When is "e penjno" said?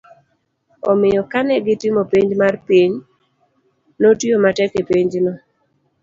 4.81-5.33